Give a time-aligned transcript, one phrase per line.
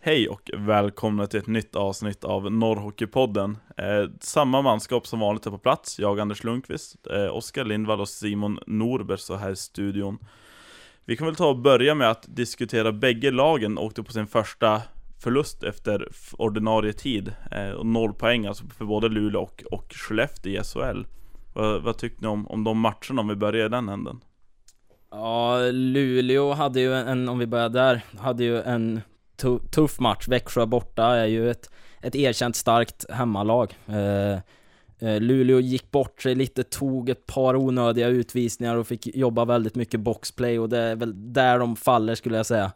[0.00, 3.58] Hej och välkomna till ett nytt avsnitt av Norrhockeypodden.
[3.76, 8.08] Eh, samma manskap som vanligt är på plats, jag Anders Lundqvist, eh, Oskar Lindvall och
[8.08, 10.18] Simon Norberg så här i studion.
[11.04, 14.82] Vi kan väl ta och börja med att diskutera bägge lagen åkte på sin första
[15.22, 17.34] förlust efter ordinarie tid.
[17.50, 21.06] Eh, och noll poäng alltså för både Luleå och, och Skellefteå i SHL.
[21.54, 24.20] Vad, vad tyckte ni om, om de matcherna om vi börjar i den änden?
[25.10, 29.00] Ja, Luleå hade ju en, om vi börjar där, hade ju en
[29.70, 30.28] tuff match.
[30.28, 33.76] Växjö borta är ju ett, ett erkänt starkt hemmalag.
[33.86, 34.32] Eh,
[35.08, 39.74] eh, Luleå gick bort sig lite, tog ett par onödiga utvisningar och fick jobba väldigt
[39.74, 42.72] mycket boxplay och det är väl där de faller skulle jag säga.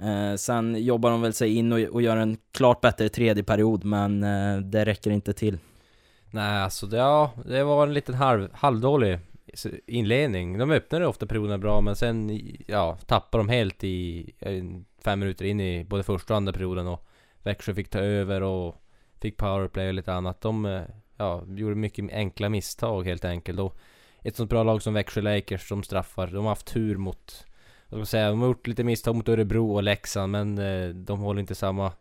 [0.00, 3.84] Eh, sen jobbar de väl sig in och, och gör en klart bättre tredje period,
[3.84, 5.58] men eh, det räcker inte till.
[6.30, 9.18] Nej, alltså det, ja, det var en liten halv, halvdålig
[9.86, 10.58] inledning.
[10.58, 14.64] De öppnade ofta perioderna bra, men sen ja, tappade de helt i eh,
[15.04, 17.06] fem minuter in i både första och andra perioden och
[17.42, 18.76] Växjö fick ta över och
[19.20, 20.40] fick powerplay och lite annat.
[20.40, 20.82] De eh,
[21.16, 23.60] ja, gjorde mycket enkla misstag helt enkelt.
[23.60, 23.76] Och
[24.22, 27.46] ett sånt bra lag som Växjö Lakers som straffar, de har haft tur mot
[27.88, 30.88] vad ska man säga, de har gjort lite misstag mot Örebro och Leksand men eh,
[30.88, 31.92] de håller inte samma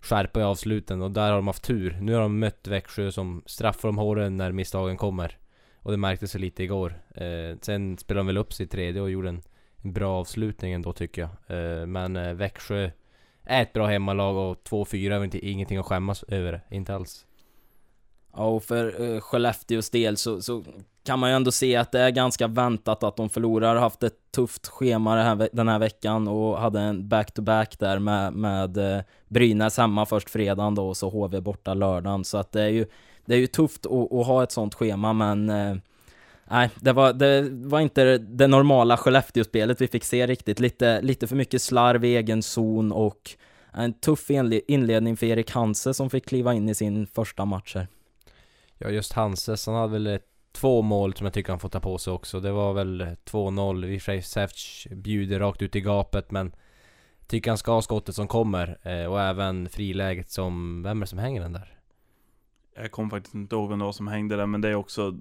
[0.00, 1.98] skärpa i avsluten och där har de haft tur.
[2.00, 5.38] Nu har de mött Växjö som straffar dem hårdare när misstagen kommer.
[5.82, 6.94] Och det märktes lite igår.
[7.14, 9.42] Eh, sen spelade de väl upp sitt tredje och gjorde en,
[9.76, 11.30] en bra avslutning ändå tycker jag.
[11.58, 12.90] Eh, men eh, Växjö
[13.44, 16.60] är ett bra hemmalag och 2-4 är inte, ingenting att skämmas över.
[16.70, 17.26] Inte alls.
[18.36, 20.64] Ja, och för eh, Skellefteås del så, så
[21.04, 23.76] kan man ju ändå se att det är ganska väntat att de förlorar.
[23.76, 28.32] Haft ett tufft schema här, den här veckan och hade en back-to-back -back där med,
[28.32, 32.24] med eh, Brynäs hemma först fredagen då och så HV borta lördagen.
[32.24, 32.86] Så att det är ju,
[33.24, 35.76] det är ju tufft att, att ha ett sånt schema men eh,
[36.52, 40.60] Nej, det var, det var inte det normala Skellefteå-spelet vi fick se riktigt.
[40.60, 43.30] Lite, lite för mycket slarv i egen zon och
[43.72, 44.30] en tuff
[44.66, 47.86] inledning för Erik Hanse som fick kliva in i sin första match här.
[48.78, 50.18] Ja, just Hanses, han hade väl
[50.52, 52.40] två mål som jag tycker han får ta på sig också.
[52.40, 53.86] Det var väl 2-0.
[53.86, 56.52] I och för sig Säfc bjuder rakt ut i gapet men
[57.26, 58.78] tycker han ska ha skottet som kommer.
[58.82, 61.81] Eh, och även friläget som, vem är det som hänger den där?
[62.74, 65.18] Jag kommer faktiskt inte ihåg vem det var som hängde där, men det är också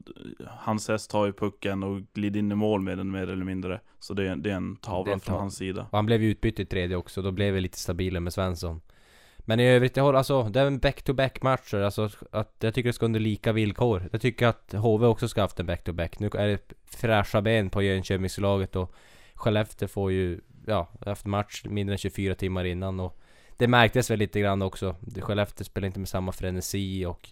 [0.47, 3.79] Hans häst tar ju pucken och glider in i mål med den mer eller mindre.
[3.99, 5.81] Så det är, det är en tavla från hans sida.
[5.91, 8.81] Och han blev ju utbytt i tredje också, då blev vi lite stabilare med Svensson.
[9.37, 12.89] Men i övrigt, jag håller, alltså, det är en back-to-back matcher, alltså att jag tycker
[12.89, 14.09] det ska under lika villkor.
[14.11, 16.19] Jag tycker att HV också ska haft en back-to-back.
[16.19, 18.95] Nu är det fräscha ben på Jönköpingslaget och
[19.35, 23.19] Skellefteå får ju, ja, haft match mindre än 24 timmar innan och
[23.57, 24.95] det märktes väl lite grann också.
[25.21, 27.29] Skellefteå spelar inte med samma frenesi och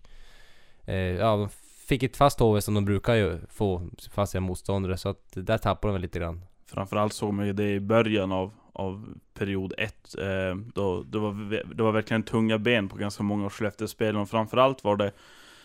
[0.90, 1.50] Eh, ja, de
[1.88, 5.58] fick ett fast HV som de brukar ju få fast sina motståndare så att där
[5.58, 6.42] tappade de väl lite grann.
[6.66, 10.26] Framförallt såg man ju det i början av, av period 1 eh,
[10.74, 14.28] då, det, var, det var verkligen tunga ben på ganska många av Skellefteåspelen.
[14.28, 15.12] Framförallt var det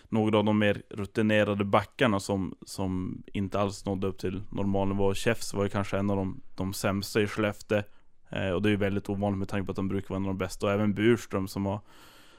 [0.09, 5.15] några av de mer rutinerade backarna som, som inte alls nådde upp till normal nivå.
[5.15, 7.83] Chefs var ju kanske en av de, de sämsta i Skellefteå.
[8.29, 10.25] Eh, och det är ju väldigt ovanligt med tanke på att de brukar vara en
[10.25, 10.67] av de bästa.
[10.67, 11.81] Och även Burström som har,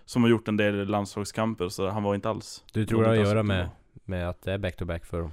[0.06, 3.16] som har gjort en del landslagskamper, så han var inte alls Du tror det har
[3.16, 3.70] att göra med,
[4.06, 5.32] med att det är back-to-back -back för dem?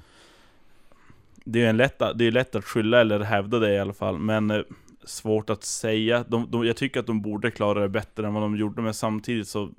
[1.44, 4.19] Det är, en lätt, det är lätt att skylla eller hävda det i alla fall,
[4.19, 4.60] men eh,
[5.05, 6.25] svårt att säga.
[6.28, 8.94] De, de, jag tycker att de borde klara det bättre än vad de gjorde, men
[8.94, 9.71] samtidigt så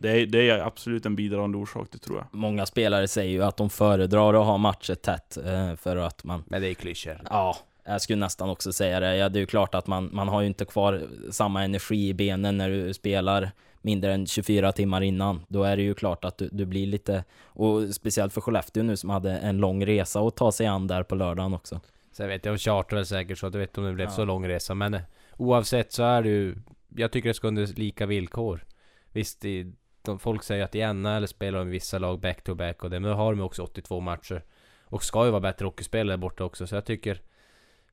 [0.00, 2.26] det är, det är absolut en bidragande orsak, det tror jag.
[2.32, 6.44] Många spelare säger ju att de föredrar att ha matcher tätt, eh, för att man...
[6.46, 7.20] Men det är klyschor.
[7.30, 9.16] Ja, jag skulle nästan också säga det.
[9.16, 12.14] Ja, det är ju klart att man, man har ju inte kvar samma energi i
[12.14, 13.50] benen när du spelar
[13.82, 15.40] mindre än 24 timmar innan.
[15.48, 18.96] Då är det ju klart att du, du blir lite, och speciellt för Skellefteå nu
[18.96, 21.80] som hade en lång resa att ta sig an där på lördagen också.
[22.12, 24.14] Sen vet jag, de chartrade säkert så att jag vet om det blev ja.
[24.14, 25.00] så lång resa, men eh,
[25.36, 26.56] oavsett så är det ju,
[26.96, 28.64] jag tycker det ska under lika villkor.
[29.12, 29.66] Visst, det,
[30.02, 33.10] de, folk säger att i NHL spelar de vissa lag back-to-back -back och det, men
[33.10, 34.44] då har de också 82 matcher.
[34.84, 37.20] Och ska ju vara bättre hockeyspelare borta också, så jag tycker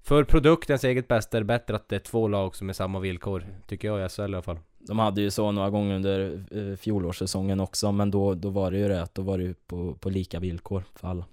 [0.05, 2.99] för produktens eget bästa är det bättre att det är två lag som är samma
[2.99, 4.59] villkor, tycker jag i SHL i alla fall.
[4.79, 8.77] De hade ju så några gånger under eh, fjolårssäsongen också, men då, då var det
[8.77, 11.25] ju det att då var det ju på, på lika villkor för alla.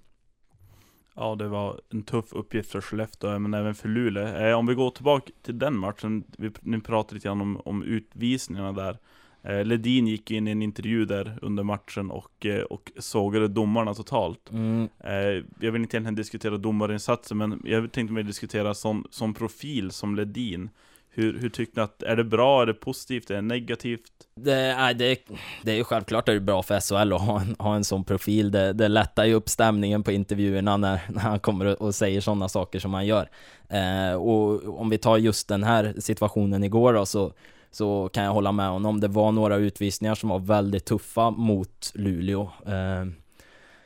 [1.15, 4.27] Ja, det var en tuff uppgift för Skellefteå, men även för Luleå.
[4.27, 7.83] Eh, om vi går tillbaka till den matchen, vi, ni pratade lite grann om, om
[7.83, 8.97] utvisningarna där.
[9.43, 13.93] Eh, Ledin gick in i en intervju där under matchen och, eh, och sågade domarna
[13.93, 14.51] totalt.
[14.51, 14.89] Mm.
[15.03, 19.91] Eh, jag vill inte egentligen diskutera domarinsatser, men jag tänkte mer diskutera som, som profil
[19.91, 20.69] som Ledin.
[21.15, 24.01] Hur, hur tyckte ni att, är det bra, är det positivt, är det negativt?
[24.35, 25.19] Det, nej, det,
[25.61, 28.03] det är ju självklart är det bra för SHL att ha en, ha en sån
[28.03, 28.51] profil.
[28.51, 32.49] Det, det lättar ju upp stämningen på intervjuerna när, när han kommer och säger sådana
[32.49, 33.29] saker som han gör.
[33.69, 37.33] Eh, och om vi tar just den här situationen igår då, så
[37.75, 38.99] så kan jag hålla med honom.
[38.99, 42.41] Det var några utvisningar som var väldigt tuffa mot Luleå.
[42.65, 43.05] Eh,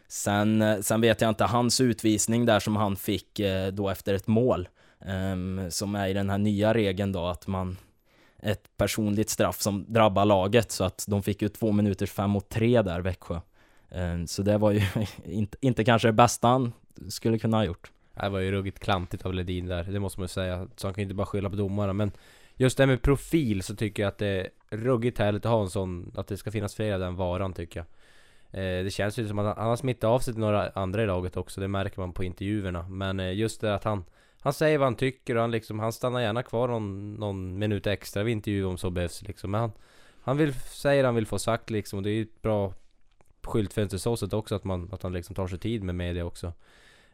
[0.07, 4.27] sen, sen vet jag inte, hans utvisning där som han fick eh, då efter ett
[4.27, 4.67] mål,
[4.99, 7.77] eh, som är i den här nya regeln då att man
[8.39, 12.49] ett personligt straff som drabbar laget så att de fick ju två minuters fem mot
[12.49, 13.39] tre där Växjö.
[13.89, 14.81] Eh, så det var ju
[15.25, 16.73] inte, inte kanske det bästa han
[17.09, 17.91] skulle kunna ha gjort.
[18.21, 20.67] Det var ju ruggigt klantigt av Ledin där, det måste man ju säga.
[20.75, 21.93] Så han kan ju inte bara skylla på domarna.
[21.93, 22.11] Men
[22.57, 25.61] just det här med profil så tycker jag att det är ruggigt härligt att ha
[25.61, 27.87] en sån, att det ska finnas fler av den varan tycker jag.
[28.51, 31.05] Eh, det känns ju som att han har smittat av sig till några andra i
[31.05, 32.89] laget också, det märker man på intervjuerna.
[32.89, 34.05] Men eh, just det att han,
[34.39, 37.87] han säger vad han tycker och han liksom, han stannar gärna kvar någon, någon minut
[37.87, 39.51] extra vid intervju om så behövs liksom.
[39.51, 39.71] Men han,
[40.21, 42.73] han vill, säger han vill få sagt liksom, och det är ju ett bra
[43.43, 46.53] skyltfönster så sätt också att man, att han liksom tar sig tid med media också.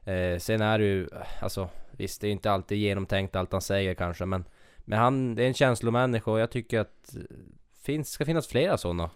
[0.04, 1.08] Eh, sen är det ju,
[1.42, 4.46] alltså visst det är inte alltid genomtänkt allt han säger kanske men
[4.86, 7.16] men han, det är en känslomänniska och jag tycker att
[7.84, 9.10] finns, ska finnas flera sådana.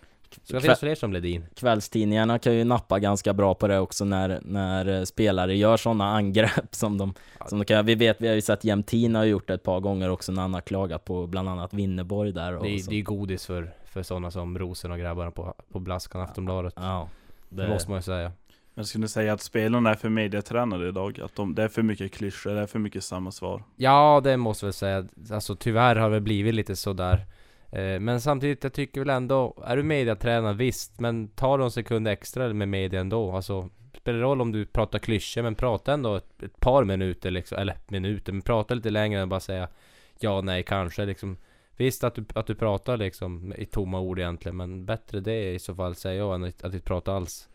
[0.43, 1.45] Ska finnas fler som Ledin.
[1.55, 6.75] Kvällstidningarna kan ju nappa ganska bra på det också när, när spelare gör sådana angrepp
[6.75, 7.13] som de,
[7.47, 7.85] som de kan.
[7.85, 10.41] Vi vet, vi har ju sett Jämtin har gjort det ett par gånger också när
[10.41, 12.55] han har klagat på bland annat Winneborg där.
[12.55, 15.79] Och det, är, det är godis för, för sådana som Rosen och grabbarna på, på
[15.79, 16.73] Blaskan Aftonbladet.
[16.77, 17.09] Ja,
[17.49, 18.31] det, det måste man ju säga.
[18.77, 22.13] Jag skulle säga att spelarna är för mediatränade idag, att de, det är för mycket
[22.13, 23.63] klyschor, det är för mycket samma svar.
[23.75, 25.07] Ja, det måste jag väl säga.
[25.31, 27.25] Alltså tyvärr har det blivit lite sådär.
[27.71, 30.57] Eh, men samtidigt, jag tycker väl ändå, är du mediatränad?
[30.57, 33.31] visst, men ta någon sekund extra med media ändå.
[33.31, 37.57] Alltså, spelar roll om du pratar klyschor, men prata ändå ett, ett, par minuter liksom,
[37.57, 39.67] eller minuter, men prata lite längre än bara säga
[40.19, 41.37] ja, nej, kanske liksom.
[41.77, 45.59] Visst att du, att du pratar liksom i tomma ord egentligen, men bättre det i
[45.59, 47.49] så fall säger jag än att, att inte prata alls.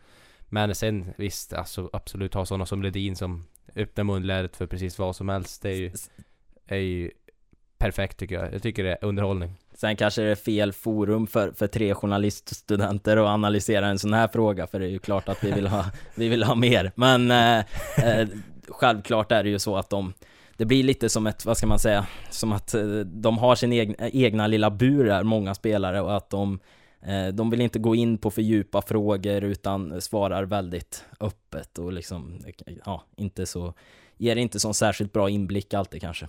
[0.53, 3.45] Men sen visst, alltså absolut ha sådana som Ledin som
[3.75, 5.61] öppnar munlädret för precis vad som helst.
[5.61, 5.91] Det är ju,
[6.67, 7.11] är ju
[7.77, 8.53] perfekt tycker jag.
[8.53, 9.51] Jag tycker det är underhållning.
[9.75, 14.27] Sen kanske det är fel forum för, för tre journaliststudenter att analysera en sån här
[14.27, 15.85] fråga, för det är ju klart att vi vill ha,
[16.15, 16.91] vi vill ha mer.
[16.95, 17.59] Men eh,
[17.97, 18.27] eh,
[18.67, 20.13] självklart är det ju så att de
[20.57, 23.73] det blir lite som ett, vad ska man säga, som att eh, de har sin
[23.73, 26.59] egna, egna lilla bur där, många spelare, och att de
[27.33, 32.39] de vill inte gå in på för djupa frågor utan svarar väldigt öppet och liksom,
[32.85, 33.73] ja, inte så,
[34.17, 36.27] ger inte så särskilt bra inblick alltid kanske.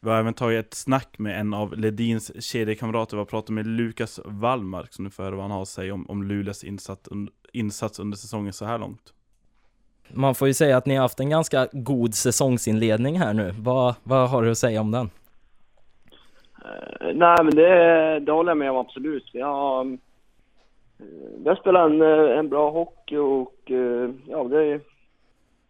[0.00, 3.66] Vi har även tagit ett snack med en av Ledins kedjekamrater, vi har pratat med
[3.66, 7.08] Lukas Wallmark, som nu får höra vad han har att säga om, om Luleås insats,
[7.52, 9.12] insats under säsongen så här långt.
[10.12, 13.54] Man får ju säga att ni har haft en ganska god säsongsinledning här nu.
[13.58, 15.10] Vad, vad har du att säga om den?
[16.64, 19.30] Eh, nej, men det, det håller jag med om absolut.
[19.32, 19.98] Vi har, mm,
[20.98, 21.06] eh,
[21.42, 23.70] vi har spelat en, eh, en bra hockey och
[24.26, 24.80] ja, det,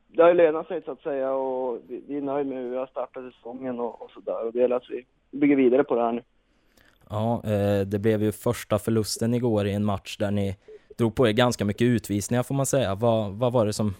[0.09, 2.71] det har ju lönat sig så att säga och vi, vi är nöjda med hur
[2.71, 4.47] vi har startat säsongen och, och sådär.
[4.47, 6.23] Och det gäller att vi bygger vidare på det här nu.
[7.11, 7.43] Ja,
[7.87, 10.57] det blev ju första förlusten igår i en match där ni
[10.99, 12.95] drog på er ganska mycket utvisningar får man säga.
[12.95, 13.95] Vad, vad var det som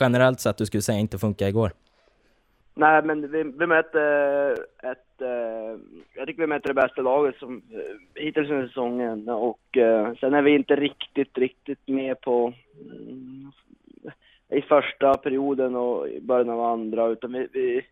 [0.00, 1.72] generellt sett du skulle säga inte funkade igår?
[2.76, 4.00] Nej, men vi, vi mötte
[4.82, 5.20] ett...
[5.20, 5.80] Eh,
[6.14, 9.28] jag tycker vi mötte det bästa laget som eh, hittills under säsongen.
[9.28, 12.52] Och eh, sen är vi inte riktigt, riktigt med på
[12.90, 13.52] mm,
[14.48, 17.86] i första perioden och i början av andra utan vi, vi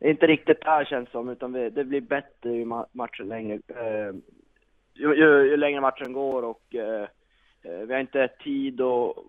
[0.00, 3.60] är inte riktigt där känns som utan vi, det blir bättre ju matchen längre,
[4.94, 6.62] ju, ju, ju, längre matchen går och
[7.62, 9.24] vi har inte tid och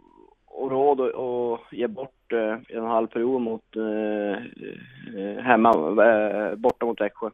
[0.48, 4.44] och råd att ge bort eh, en halv period mot eh,
[5.22, 5.70] eh, hemma,
[6.06, 7.30] eh, borta mot Växjö.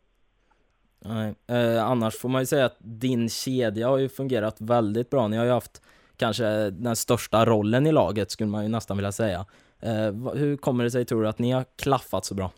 [1.05, 5.27] Nej, eh, annars får man ju säga att din kedja har ju fungerat väldigt bra.
[5.27, 5.81] Ni har ju haft
[6.17, 9.45] kanske den största rollen i laget skulle man ju nästan vilja säga.
[9.81, 12.51] Eh, hur kommer det sig tror du att ni har klaffat så bra?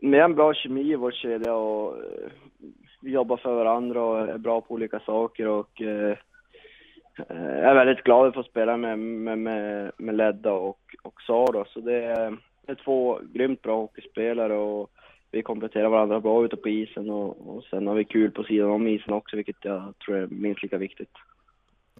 [0.00, 2.30] Vi har en bra kemi i vår kedja och eh,
[3.02, 5.82] vi jobbar för varandra och är bra på olika saker och
[7.16, 11.64] jag är väldigt glad att få spela med, med, med, med Ledda och, och Sara.
[11.64, 12.36] Så det är,
[12.66, 14.90] det är två grymt bra hockeyspelare och
[15.30, 18.70] vi kompletterar varandra bra ute på isen och, och sen har vi kul på sidan
[18.70, 21.12] om isen också, vilket jag tror är minst lika viktigt.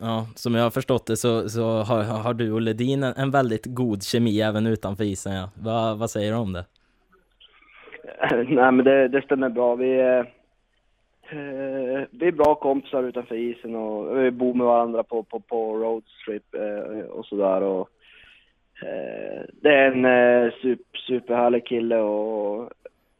[0.00, 3.30] Ja, som jag har förstått det så, så har, har du och Ledin en, en
[3.30, 5.32] väldigt god kemi även utanför isen.
[5.32, 5.50] Ja.
[5.54, 6.64] Va, vad säger du om det?
[8.48, 9.74] Nej, men det, det stämmer bra.
[9.74, 10.24] Vi,
[11.32, 15.76] Eh, vi är bra kompisar utanför isen och vi bor med varandra på, på, på
[15.78, 17.62] roadstrip eh, och sådär.
[17.62, 17.88] Och,
[18.82, 22.70] eh, det är en eh, super, superhärlig kille och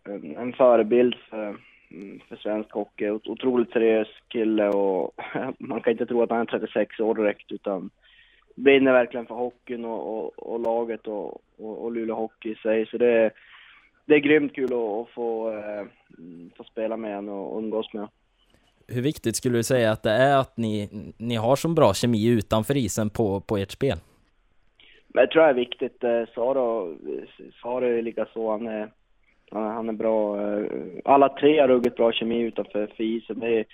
[0.05, 1.57] en, en förebild för,
[1.91, 3.11] mm, för svensk hockey.
[3.11, 5.15] Otroligt seriös kille och
[5.59, 7.91] man kan inte tro att han är 36 år direkt utan
[8.55, 12.87] brinner verkligen för hockeyn och, och, och laget och, och, och Luleå Hockey i sig.
[12.87, 13.33] Så det är
[14.11, 15.87] det är grymt kul att, få, eh,
[16.57, 18.09] få spela med honom och umgås med
[18.93, 20.89] hur viktigt skulle du säga att det är att ni,
[21.19, 23.99] ni har så bra kemi utanför isen på, på ert spel?
[25.09, 26.05] Men jag tror det är viktigt.
[26.05, 26.97] Eh, Saro,
[27.63, 28.51] Saro är lika så.
[28.51, 28.89] Han är,
[29.51, 30.41] han är bra.
[30.43, 30.67] Eh,
[31.05, 33.39] alla tre har ruggigt bra kemi utanför för isen.
[33.39, 33.65] Det är,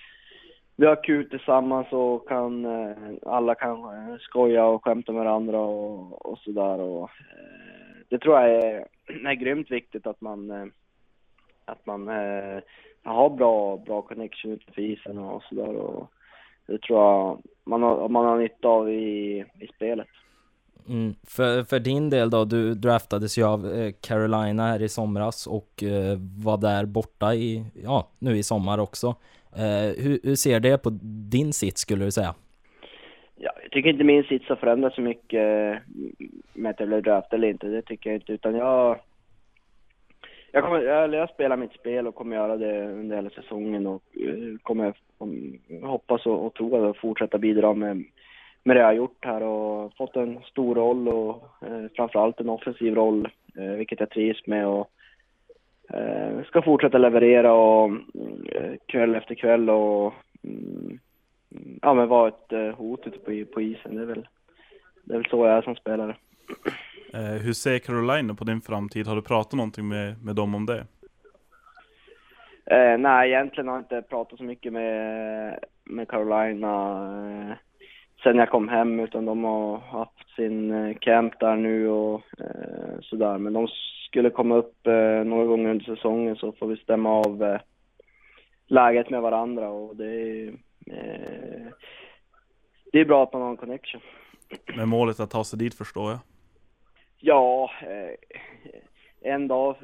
[0.75, 3.77] vi har kul tillsammans och kan, eh, alla kan
[4.19, 6.79] skoja och skämta med varandra och, och sådär.
[6.79, 7.09] Och,
[8.09, 10.65] det tror jag är, är grymt viktigt att man, eh,
[11.65, 12.59] att man eh,
[13.03, 15.75] har bra, bra connection utanför isen och sådär.
[15.75, 16.11] Och
[16.65, 20.07] det tror jag man har, man har nytta av i, i spelet.
[20.89, 21.15] Mm.
[21.23, 25.83] För, för din del då, du draftades ju av eh, Carolina här i somras och
[25.83, 29.15] eh, var där borta i, ja, nu i sommar också.
[29.55, 30.89] Eh, hur, hur, ser det på
[31.29, 32.35] din sits skulle du säga?
[33.39, 36.13] Ja, jag tycker inte min sits har förändrats så mycket mm,
[36.53, 38.99] med att jag blev draftad eller inte, det tycker jag inte, utan jag
[40.51, 44.03] jag, kommer, jag, jag spelar mitt spel och kommer göra det under hela säsongen och
[44.13, 44.93] eh, kommer
[45.83, 48.03] hoppas och, och tro att fortsätta bidra med
[48.67, 52.49] med det jag har gjort här och fått en stor roll och eh, framförallt en
[52.49, 54.89] offensiv roll, eh, vilket jag trivs med och
[55.93, 60.13] eh, ska fortsätta leverera och mm, eh, kväll efter kväll och
[60.43, 60.99] mm,
[61.81, 63.95] ja men vara ett eh, hot ute på, på isen.
[63.95, 64.27] Det är väl,
[65.03, 66.15] det är väl så jag är som spelare.
[67.13, 69.07] Eh, hur ser Carolina på din framtid?
[69.07, 70.85] Har du pratat någonting med, med dem om det?
[72.65, 76.71] Eh, nej, egentligen har jag inte pratat så mycket med, med Carolina.
[77.49, 77.55] Eh,
[78.23, 82.99] sen jag kom hem utan de har haft sin eh, camp där nu och eh,
[83.01, 83.37] sådär.
[83.37, 83.67] Men de
[84.07, 87.57] skulle komma upp eh, några gånger under säsongen så får vi stämma av
[88.67, 90.53] läget med varandra och det är,
[92.91, 94.01] det är bra att man har en connection.
[94.77, 96.19] Med målet att ta sig dit förstår jag?
[97.19, 99.75] Ja, eh, en dag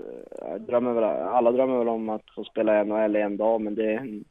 [0.59, 4.23] drömmer väl, alla drömmer väl om att få spela NHL en dag men det är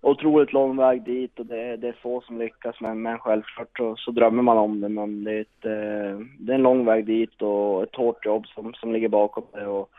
[0.00, 3.96] otroligt lång väg dit och det, det är få som lyckas men, men självklart så,
[3.96, 7.06] så drömmer man om det men det är, ett, eh, det är en lång väg
[7.06, 9.90] dit och ett hårt jobb som, som ligger bakom det och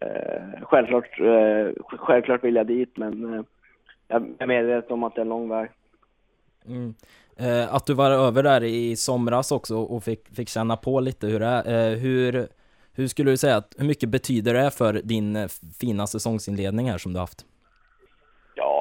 [0.00, 3.42] eh, självklart, eh, självklart vill jag dit men eh,
[4.10, 5.70] jag är medveten om att det är en lång väg.
[6.66, 6.94] Mm.
[7.36, 11.26] Eh, att du var över där i somras också och fick, fick känna på lite
[11.26, 11.92] hur det är.
[11.92, 12.46] Eh, hur,
[12.94, 15.48] hur skulle du säga att, hur mycket betyder det för din eh,
[15.80, 17.46] fina säsongsinledning här som du haft?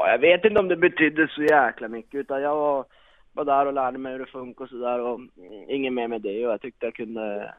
[0.09, 2.85] jag vet inte om det betydde så jäkla mycket utan jag var,
[3.33, 5.19] var där och lärde mig hur det funkar och sådär och
[5.67, 7.53] inget mer med det och jag tyckte jag kunde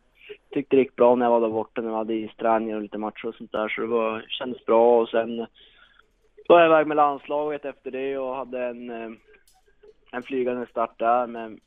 [0.51, 2.99] tyckte det gick bra när jag var där borta när vi hade isträningar och lite
[2.99, 5.47] matcher och sånt där så det var, kändes bra och sen
[6.51, 9.11] var jag iväg med landslaget efter det och hade en, eh,
[10.13, 11.59] en flygande start där med,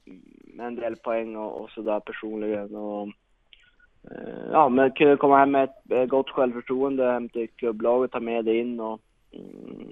[0.44, 3.08] med en del poäng och, och sådär personligen och
[4.12, 8.20] eh, ja, men kunde komma hem med ett eh, gott självförtroende hem till klubblaget, ta
[8.20, 9.90] med det in och mm,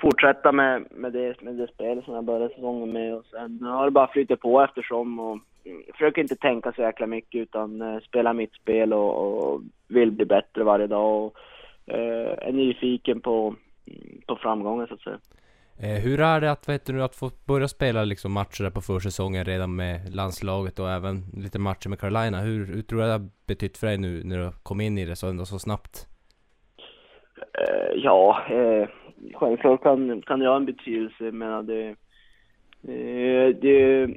[0.00, 3.84] fortsätta med, med, det, med det spel som jag började säsongen med och sen har
[3.84, 8.32] det bara flyttat på eftersom och jag försöker inte tänka så jäkla mycket utan spela
[8.32, 11.36] mitt spel och, och, vill bli bättre varje dag och
[11.86, 13.54] är nyfiken på,
[13.86, 15.18] mm, på framgången så att säga.
[15.80, 19.44] Eh, hur är det att, vet du, att få börja spela liksom matcher på försäsongen
[19.44, 22.40] redan med landslaget och även lite matcher med Carolina?
[22.40, 25.04] Hur, hur tror du det har betytt för dig nu när du kom in i
[25.04, 26.06] det så, ändå så snabbt?
[27.38, 28.42] Uh, ja,
[29.34, 31.96] självklart kan, kan det ha en betydelse, men det,
[32.80, 34.08] det, det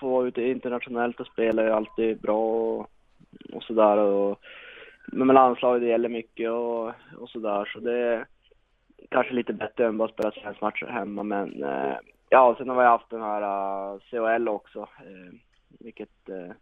[0.00, 2.90] få vara ute internationellt och spela är alltid bra och,
[3.52, 3.96] och sådär.
[3.96, 4.38] Och,
[5.06, 8.26] men med landslaget det gäller mycket och, och sådär, så det är
[9.10, 11.96] kanske lite bättre än bara spela svensk matcher hemma, men eh,
[12.28, 15.34] ja, sen har vi haft den här eh, uh, CHL också, eh,
[15.80, 16.54] vilket eh,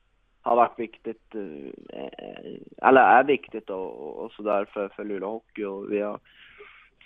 [0.43, 5.65] har varit viktigt, eh, eh, eller är viktigt och, och sådär för, för Luleå Hockey
[5.65, 6.19] och vi har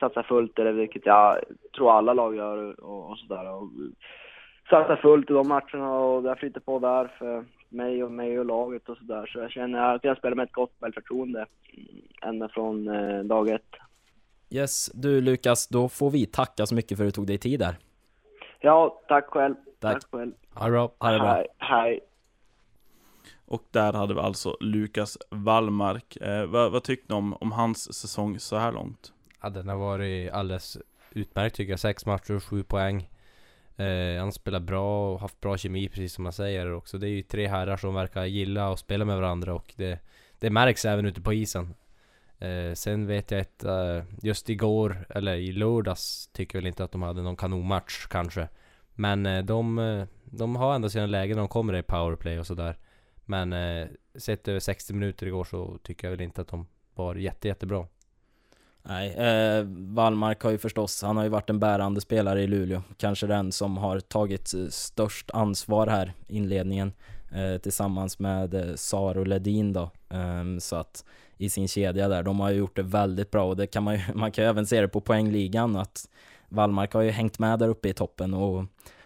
[0.00, 1.38] satsat fullt, eller vilket jag
[1.76, 3.52] tror alla lag gör och, och sådär.
[3.52, 3.68] Och
[5.02, 8.44] fullt i de matcherna och det har flyttat på där för mig och mig och
[8.44, 9.26] laget och sådär.
[9.26, 11.47] Så jag känner att jag spelar med ett gott självförtroende
[12.23, 13.75] ända från eh, dag ett.
[14.50, 17.61] Yes, du Lukas, då får vi tacka så mycket för att du tog dig tid
[17.61, 17.76] där.
[18.61, 19.54] Ja, tack själv.
[19.80, 20.33] Tack, tack själv.
[20.54, 20.92] Ha det bra.
[20.99, 21.35] Ha det bra.
[21.35, 21.47] Hej.
[21.59, 22.00] hej.
[23.47, 26.16] Och där hade vi alltså Lukas Wallmark.
[26.16, 29.12] Eh, vad, vad tyckte ni om, om hans säsong så här långt?
[29.42, 30.78] Ja, den har varit alldeles
[31.11, 31.80] utmärkt tycker jag.
[31.80, 33.09] Sex matcher, sju poäng.
[33.76, 36.99] Eh, han spelar bra och haft bra kemi precis som man säger också.
[36.99, 39.99] Det är ju tre herrar som verkar gilla att spela med varandra och det,
[40.38, 41.75] det märks även ute på isen.
[42.38, 46.85] Eh, sen vet jag att eh, just igår, eller i lördags, tycker jag väl inte
[46.85, 48.49] att de hade någon kanonmatch kanske.
[48.95, 52.47] Men eh, de, eh, de har ändå sina lägen när de kommer i powerplay och
[52.47, 52.78] sådär.
[53.25, 57.14] Men eh, sett över 60 minuter igår så tycker jag väl inte att de var
[57.14, 57.87] jätte, jättebra.
[58.88, 62.82] Nej, eh, Wallmark har ju förstås, han har ju varit en bärande spelare i Luleå.
[62.96, 66.92] Kanske den som har tagit eh, störst ansvar här inledningen.
[67.34, 69.90] Eh, tillsammans med eh, Sar och Ledin då.
[70.10, 71.04] Eh, så att
[71.36, 73.94] i sin kedja där, de har ju gjort det väldigt bra och det kan man
[73.94, 76.08] ju, man kan ju även se det på poängligan att
[76.48, 78.64] Wallmark har ju hängt med där uppe i toppen och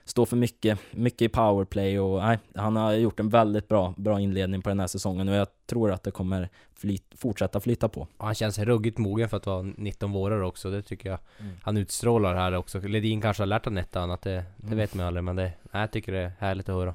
[0.09, 4.21] står för mycket, mycket i powerplay och nej, han har gjort en väldigt bra, bra
[4.21, 8.01] inledning på den här säsongen och jag tror att det kommer flyt, fortsätta flyta på.
[8.17, 11.53] Och han känns ruggigt mogen för att vara 19 vårar också, det tycker jag Mm.
[11.63, 12.81] han utstrålar här också.
[12.81, 14.79] Ledin kanske har lärt honom ett annat, det, det Mm.
[14.79, 16.95] vet man aldrig men det, nej, jag tycker det är härligt att höra.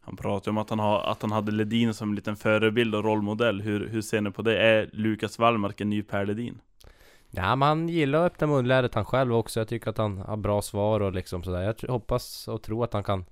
[0.00, 2.94] Han pratar ju om att han, har, att han hade Ledin som en liten förebild
[2.94, 3.60] och rollmodell.
[3.60, 4.58] Hur, hur ser ni på det?
[4.62, 6.58] Är Lukas Wallmark en ny Per Ledin?
[7.36, 9.60] Ja men han gillar att öppna munlädret han själv också.
[9.60, 11.74] Jag tycker att han har bra svar och liksom sådär.
[11.80, 13.24] Jag hoppas och tror att han kan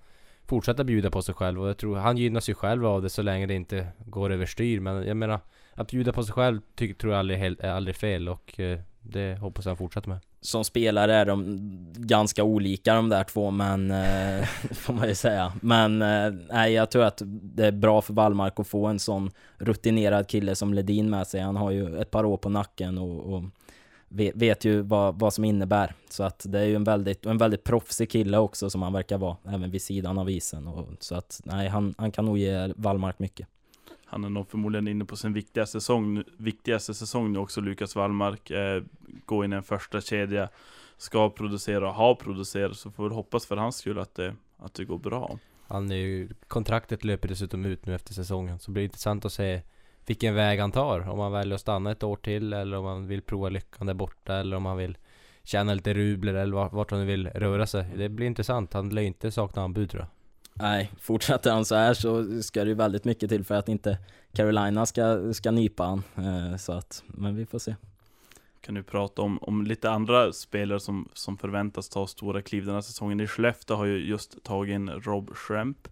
[0.47, 3.23] fortsätta bjuda på sig själv och jag tror han gynnas ju själv av det så
[3.23, 4.81] länge det inte går överstyr.
[4.81, 5.41] Men jag menar
[5.75, 9.65] att bjuda på sig själv tror jag aldrig, är aldrig fel och eh, det hoppas
[9.65, 10.19] jag han fortsätter med.
[10.41, 11.59] Som spelare är de
[11.97, 15.53] ganska olika de där två men, eh, får man ju säga.
[15.61, 19.31] Men eh, nej, jag tror att det är bra för Wallmark att få en sån
[19.59, 21.41] rutinerad kille som Ledin med sig.
[21.41, 23.43] Han har ju ett par år på nacken och, och
[24.13, 25.95] vet, vet ju vad, vad som innebär.
[26.09, 29.19] Så att det är ju en väldigt, en väldigt proffsig kille också som han verkar
[29.19, 30.69] vara, även vid sidan av isen.
[30.69, 33.49] Och, så att nej, han, han kan nog ge Wallmark mycket.
[34.05, 38.51] Han är nog förmodligen inne på sin viktigaste säsong, viktigaste säsong nu också, Lukas Wallmark.
[38.51, 38.83] Eh,
[39.25, 40.49] gå in i en första kedja,
[40.97, 44.75] ska producera och har producerat, så får vi hoppas för hans skull att det, att
[44.75, 45.39] det går bra.
[45.67, 48.59] Han är ju, kontraktet löper dessutom ut nu efter säsongen.
[48.59, 49.63] Så det blir intressant att se
[50.07, 51.09] vilken väg han tar.
[51.09, 53.95] Om han väljer att stanna ett år till eller om han vill prova lyckan där
[53.95, 54.99] borta eller om han vill
[55.43, 57.87] tjäna lite rubler eller vart, han nu vill röra sig.
[57.97, 58.73] Det blir intressant.
[58.73, 60.09] Han lär ju inte sakna anbud tror jag.
[60.55, 63.99] Nej, fortsätter han så här så ska det ju väldigt mycket till för att inte
[64.33, 66.03] Carolina ska, ska nypa han.
[66.17, 67.75] Eh, så att, men vi får se.
[68.61, 72.75] Kan du prata om, om lite andra spelare som, som förväntas ta stora kliv den
[72.75, 73.21] här säsongen?
[73.21, 75.89] I Skellefteå har ju just tagit in Rob Schremp.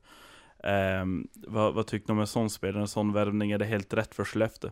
[0.64, 3.50] Ehm, vad, vad tycker du om en sån spelare, en sån värvning?
[3.52, 4.70] Är det helt rätt för Skellefteå?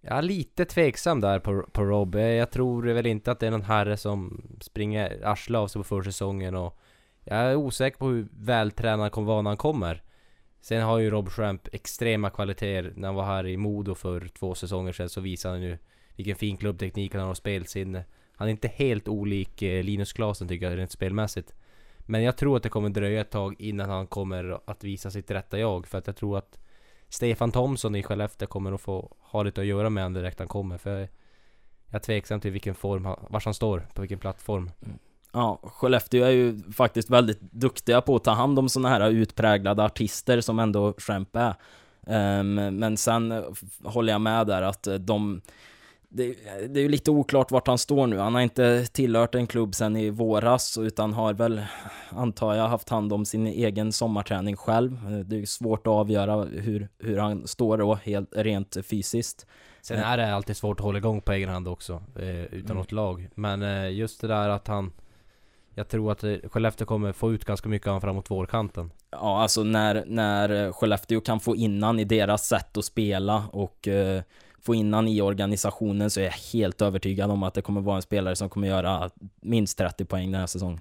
[0.00, 2.14] Jag är lite tveksam där på, på Rob.
[2.14, 5.80] Eh, jag tror väl inte att det är någon herre som springer arslet av sig
[5.80, 6.78] på försäsongen och
[7.24, 10.02] jag är osäker på hur vältränad han kommer vara när han kommer.
[10.60, 12.92] Sen har ju Rob Schramp extrema kvaliteter.
[12.96, 15.78] När han var här i Modo för två säsonger sedan så visade han ju
[16.16, 18.04] vilken fin klubbteknik han har och spelsinne.
[18.32, 21.54] Han är inte helt olik eh, Linus Klasen tycker jag rent spelmässigt.
[22.06, 25.30] Men jag tror att det kommer dröja ett tag innan han kommer att visa sitt
[25.30, 25.86] rätta jag.
[25.86, 26.58] För att jag tror att
[27.08, 30.48] Stefan Thomsson i Skellefteå kommer att få ha lite att göra med honom direkt han
[30.48, 30.78] kommer.
[30.78, 31.08] För jag
[31.94, 34.70] är tveksam till vilken form, han, var han står, på vilken plattform.
[34.82, 34.98] Mm.
[35.32, 39.84] Ja, Skellefteå är ju faktiskt väldigt duktiga på att ta hand om sådana här utpräglade
[39.84, 41.54] artister som ändå Schrempe är.
[42.40, 43.42] Um, men sen eh,
[43.84, 45.40] håller jag med där att eh, de
[46.08, 46.36] det,
[46.68, 48.18] det är ju lite oklart vart han står nu.
[48.18, 51.62] Han har inte tillhört en klubb sen i våras utan har väl,
[52.08, 55.24] antar jag, haft hand om sin egen sommarträning själv.
[55.26, 59.46] Det är svårt att avgöra hur, hur han står då, helt rent fysiskt.
[59.82, 62.76] Sen är det alltid svårt att hålla igång på egen hand också, eh, utan Mm.
[62.76, 63.28] något lag.
[63.34, 64.92] Men eh, just det där att han...
[65.74, 68.90] Jag tror att eh, Skellefteå kommer få ut ganska mycket av honom framåt vårkanten.
[69.10, 74.22] Ja, alltså när, när Skellefteå kan få innan i deras sätt att spela och eh,
[74.62, 77.96] få in han i organisationen så är jag helt övertygad om att det kommer vara
[77.96, 80.80] en spelare som kommer göra minst 30 poäng den här säsongen.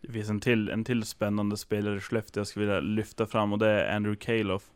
[0.00, 3.52] Det finns en till, en till spännande spelare i Skellefteå jag skulle vilja lyfta fram
[3.52, 4.70] och det är Andrew Calof.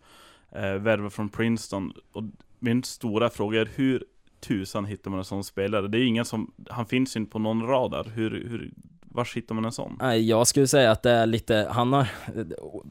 [0.52, 1.92] Eh, värvad från Princeton.
[2.12, 2.22] Och
[2.58, 4.04] min stora fråga är hur
[4.40, 5.88] tusan hittar man en sån spelare?
[5.88, 8.04] Det är ingen som, han finns ju inte på någon radar.
[8.04, 8.70] Hur, hur,
[9.10, 9.96] var hittar man en sån?
[10.00, 12.08] Nej, Jag skulle säga att det är lite, han har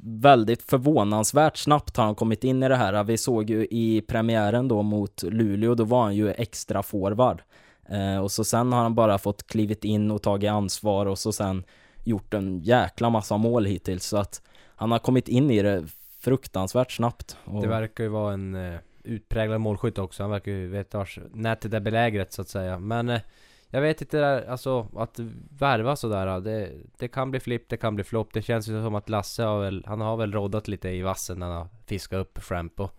[0.04, 3.04] väldigt förvånansvärt snabbt har han kommit in i det här.
[3.04, 7.42] Vi såg ju i premiären då mot Luleå, då var han ju extra forward.
[7.90, 11.32] Eh, och så sen har han bara fått klivit in och tagit ansvar och så
[11.32, 11.64] sen
[12.04, 14.06] gjort en jäkla massa mål hittills.
[14.06, 14.42] Så att
[14.76, 15.86] han har kommit in i det
[16.20, 17.38] fruktansvärt snabbt.
[17.44, 20.24] Och, Det verkar ju vara en eh, utpräglad målskytt också.
[20.24, 22.80] Han verkar ju veta vars nätet är belägret så att säga.
[22.80, 23.22] Men eh,
[23.70, 25.20] jag vet inte där, alltså att
[25.60, 26.40] värva sådär.
[26.40, 28.34] Det, det kan bli flipp, det kan bli flopp.
[28.34, 31.40] Det känns ju som att Lasse har väl, han har väl roddat lite i vassen
[31.40, 32.92] när han har fiskat upp Framp och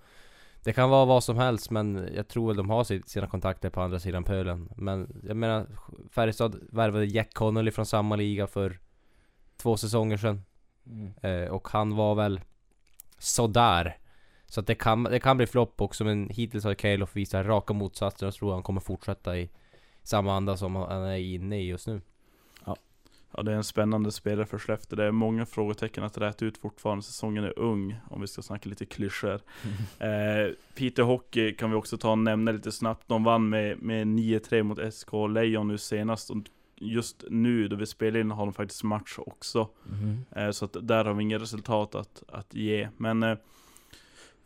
[0.65, 3.71] Det kan vara vad som helst men jag tror väl de har si- sina kontakter
[3.71, 4.69] på andra sidan pölen.
[4.77, 5.67] Men jag menar,
[6.11, 8.79] Färjestad värvade Jack Connolly från samma liga för
[9.57, 10.43] två säsonger sedan.
[10.87, 11.13] Mm.
[11.23, 12.41] Eh, och han var väl
[13.19, 13.99] sådär.
[14.47, 17.73] Så att det kan, det kan bli flopp också men hittills har Calof visat raka
[17.73, 19.51] motsatsen och jag tror han kommer fortsätta i
[20.09, 22.01] samma anda som han är inne i just nu.
[23.37, 24.97] Ja, det är en spännande spelare för Skellefteå.
[24.97, 27.05] Det är många frågetecken att räta ut fortfarande.
[27.05, 29.41] Säsongen är ung, om vi ska snacka lite klyschor.
[29.99, 33.09] Eh, Peter Hockey kan vi också ta och nämna lite snabbt.
[33.09, 36.31] De vann med, med 9-3 mot SK Lejon nu senast.
[36.31, 36.37] Och
[36.77, 39.69] just nu då vi spelar in har de faktiskt match också.
[39.85, 40.25] Mhm.
[40.37, 42.89] Eh, så att där har vi inga resultat att, att ge.
[42.97, 43.39] Men eh,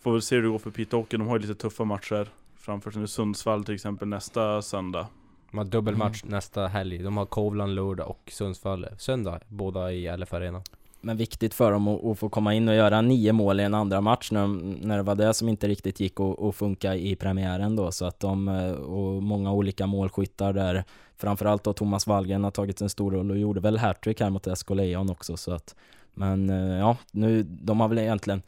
[0.00, 1.16] får väl se hur det går för Peter Hockey.
[1.16, 3.06] De har ju lite tuffa matcher framför sig nu.
[3.06, 5.06] Sundsvall till exempel nästa söndag.
[5.52, 6.98] De har dubbelmatch nästa helg.
[6.98, 9.40] De har Kovland lördag och Sundsvall söndag.
[9.48, 10.62] Båda i LF Arena.
[11.00, 13.74] Men viktigt för dem att, att få komma in och göra nio mål i en
[13.74, 16.94] andra match när, de- när det var det som inte riktigt gick att, att funka
[16.96, 17.92] i premiären då.
[17.92, 20.84] Så att de, eh, och många olika målskyttar där,
[21.16, 24.58] framförallt då Thomas Wallgren har tagit en stor roll och gjorde väl hattrick här mot
[24.58, 25.74] SK Lejon också så att
[26.14, 28.42] Men eh, ja, nu, de har väl egentligen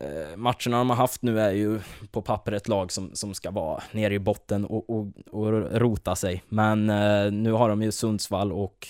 [0.00, 1.80] eh, Matcherna de har haft nu är ju
[2.10, 6.16] på papper ett lag som, som ska vara nere i botten och, och, och rota
[6.16, 6.42] sig.
[6.48, 8.86] Men eh, nu har de ju Sundsvall och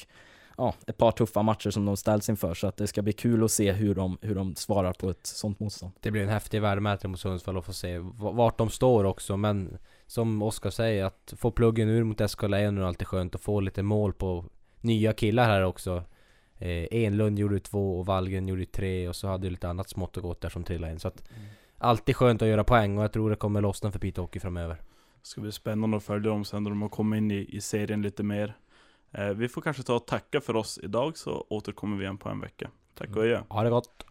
[0.59, 3.45] ja, ett par tuffa matcher som de ställs inför så att det ska bli kul
[3.45, 5.93] att se hur de, hur de svarar på ett sånt motstånd.
[6.01, 9.79] Det blir en häftig värdemätare mot Sundsvall och få se vart de står också men
[10.07, 13.61] Som Oskar säger, att få pluggen ur mot SK Lejon är alltid skönt att få
[13.61, 14.45] lite mål på
[14.81, 16.05] nya killar här också
[16.59, 20.17] eh, Enlund gjorde två och Wallgren gjorde tre och så hade ju lite annat smått
[20.17, 21.29] och gott där som trillade in så att
[21.81, 24.75] Alltid skönt att göra poäng och jag tror det kommer lossna för Piteå Hockey framöver
[25.23, 27.61] Det ska bli spännande att följa dem sen när de har kommit in i, i
[27.61, 28.57] serien lite mer.
[29.13, 32.29] Eh, vi får kanske ta och tacka för oss idag så återkommer vi igen på
[32.29, 32.71] en vecka.
[32.95, 33.43] Tack och adjö.
[33.49, 34.09] Ha det gott!